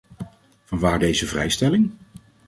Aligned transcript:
Vanwaar 0.65 0.99
deze 0.99 1.25
vrijstelling? 1.27 1.91